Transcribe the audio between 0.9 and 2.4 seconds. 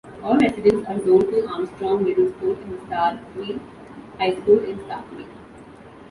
zoned to Armstrong Middle